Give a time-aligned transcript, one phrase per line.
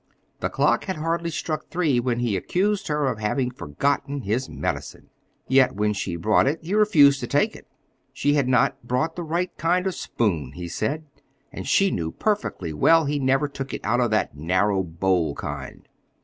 [0.39, 5.11] The clock had hardly struck three when he accused her of having forgotten his medicine.
[5.47, 7.67] Yet when she brought it he refused to take it.
[8.11, 11.05] She had not brought the right kind of spoon, he said,
[11.51, 15.87] and she knew perfectly well he never took it out of that narrow bowl kind.